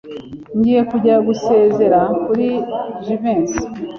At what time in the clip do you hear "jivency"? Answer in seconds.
3.03-3.61